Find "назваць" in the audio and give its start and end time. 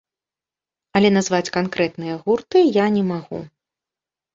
1.19-1.53